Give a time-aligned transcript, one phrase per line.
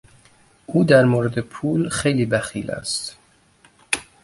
[0.65, 3.17] او در مورد پول خیلی بخیل است.